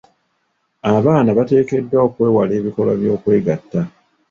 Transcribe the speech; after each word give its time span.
Abaana 0.93 1.29
bateekeddwa 1.37 1.97
okwewala 2.07 2.51
ebikolwa 2.59 2.93
by'okwegatta. 2.99 3.81